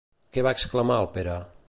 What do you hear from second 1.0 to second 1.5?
el Pere?